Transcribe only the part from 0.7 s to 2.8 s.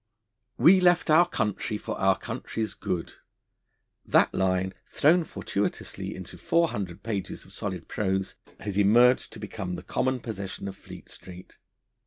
left our country for our country's